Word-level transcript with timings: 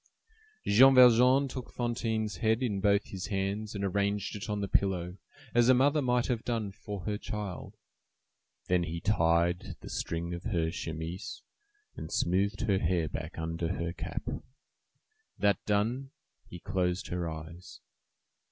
Jean 0.65 0.95
Valjean 0.95 1.47
took 1.47 1.71
Fantine's 1.71 2.37
head 2.37 2.63
in 2.63 2.81
both 2.81 3.03
his 3.09 3.27
hands, 3.27 3.75
and 3.75 3.83
arranged 3.83 4.35
it 4.35 4.49
on 4.49 4.59
the 4.59 4.67
pillow 4.67 5.17
as 5.53 5.69
a 5.69 5.75
mother 5.75 6.01
might 6.01 6.25
have 6.25 6.43
done 6.43 6.71
for 6.71 7.01
her 7.01 7.19
child; 7.19 7.75
then 8.65 8.81
he 8.81 8.99
tied 8.99 9.75
the 9.81 9.89
string 9.91 10.33
of 10.33 10.45
her 10.45 10.71
chemise, 10.71 11.43
and 11.95 12.11
smoothed 12.11 12.61
her 12.61 12.79
hair 12.79 13.07
back 13.07 13.37
under 13.37 13.73
her 13.75 13.93
cap. 13.93 14.23
That 15.37 15.63
done, 15.67 16.09
he 16.49 16.57
closed 16.59 17.09
her 17.09 17.29
eyes. 17.29 17.79